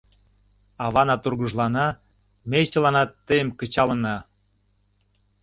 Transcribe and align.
—Авана 0.85 1.15
тургыжлана, 1.23 1.87
ме 2.49 2.59
чыланат 2.71 3.09
тыйым 3.27 3.49
кычалына. 3.59 4.15